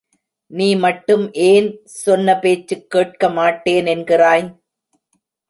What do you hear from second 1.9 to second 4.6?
சொன்ன பேச்சுக் கேட்கமாட்டேன் என்கிறாய்!